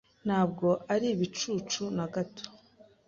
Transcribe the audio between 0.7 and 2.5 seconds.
ari ibicucu na gato.